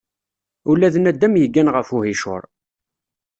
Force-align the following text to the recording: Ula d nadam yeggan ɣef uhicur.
Ula 0.71 0.93
d 0.93 0.95
nadam 0.99 1.35
yeggan 1.37 1.71
ɣef 1.75 1.87
uhicur. 1.95 2.43